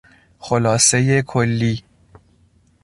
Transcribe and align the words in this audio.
خلاصهی 0.39 1.21
کلی 1.23 1.83